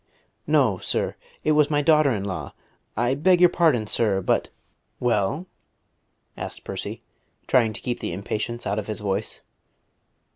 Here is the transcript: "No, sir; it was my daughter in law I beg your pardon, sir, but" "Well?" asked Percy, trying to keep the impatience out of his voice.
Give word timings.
"No, 0.47 0.79
sir; 0.79 1.15
it 1.43 1.51
was 1.51 1.69
my 1.69 1.83
daughter 1.83 2.09
in 2.09 2.23
law 2.23 2.55
I 2.97 3.13
beg 3.13 3.39
your 3.39 3.51
pardon, 3.51 3.85
sir, 3.85 4.19
but" 4.19 4.49
"Well?" 4.99 5.45
asked 6.35 6.63
Percy, 6.63 7.03
trying 7.45 7.71
to 7.73 7.81
keep 7.81 7.99
the 7.99 8.11
impatience 8.11 8.65
out 8.65 8.79
of 8.79 8.87
his 8.87 8.99
voice. 8.99 9.41